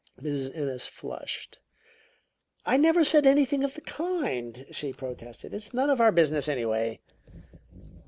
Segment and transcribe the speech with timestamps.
[0.19, 0.57] Mrs.
[0.57, 1.59] Ennis flushed.
[2.65, 5.53] "I never said anything of the kind!" she protested.
[5.53, 6.99] "It's none of our business, anyway."